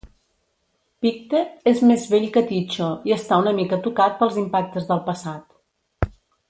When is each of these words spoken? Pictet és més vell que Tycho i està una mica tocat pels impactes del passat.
Pictet 1.05 1.59
és 1.73 1.83
més 1.91 2.07
vell 2.15 2.25
que 2.37 2.43
Tycho 2.53 2.89
i 3.11 3.15
està 3.19 3.41
una 3.45 3.55
mica 3.61 3.81
tocat 3.89 4.21
pels 4.23 4.43
impactes 4.47 4.93
del 4.93 5.07
passat. 5.13 6.15